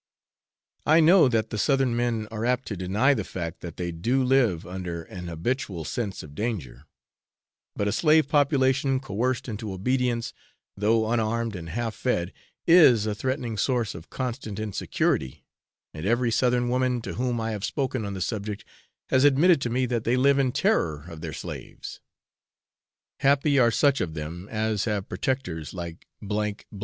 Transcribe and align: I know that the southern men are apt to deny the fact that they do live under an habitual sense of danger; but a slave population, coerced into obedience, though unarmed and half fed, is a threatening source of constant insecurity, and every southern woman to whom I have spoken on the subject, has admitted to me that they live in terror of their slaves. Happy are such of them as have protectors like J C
I 0.87 0.99
know 0.99 1.27
that 1.27 1.51
the 1.51 1.59
southern 1.59 1.95
men 1.95 2.27
are 2.31 2.43
apt 2.43 2.67
to 2.69 2.75
deny 2.75 3.13
the 3.13 3.23
fact 3.23 3.59
that 3.61 3.77
they 3.77 3.91
do 3.91 4.23
live 4.23 4.65
under 4.65 5.03
an 5.03 5.27
habitual 5.27 5.85
sense 5.85 6.23
of 6.23 6.33
danger; 6.33 6.87
but 7.75 7.87
a 7.87 7.91
slave 7.91 8.27
population, 8.27 8.99
coerced 8.99 9.47
into 9.47 9.71
obedience, 9.71 10.33
though 10.75 11.07
unarmed 11.11 11.55
and 11.55 11.69
half 11.69 11.93
fed, 11.93 12.33
is 12.65 13.05
a 13.05 13.13
threatening 13.13 13.57
source 13.57 13.93
of 13.93 14.09
constant 14.09 14.59
insecurity, 14.59 15.45
and 15.93 16.03
every 16.07 16.31
southern 16.31 16.67
woman 16.67 16.99
to 17.03 17.13
whom 17.13 17.39
I 17.39 17.51
have 17.51 17.63
spoken 17.63 18.03
on 18.03 18.15
the 18.15 18.21
subject, 18.21 18.65
has 19.11 19.23
admitted 19.23 19.61
to 19.61 19.69
me 19.69 19.85
that 19.85 20.03
they 20.03 20.17
live 20.17 20.39
in 20.39 20.51
terror 20.51 21.05
of 21.09 21.21
their 21.21 21.31
slaves. 21.31 22.01
Happy 23.19 23.59
are 23.59 23.69
such 23.69 24.01
of 24.01 24.15
them 24.15 24.49
as 24.49 24.85
have 24.85 25.07
protectors 25.07 25.75
like 25.75 26.07
J 26.27 26.55
C 26.73 26.79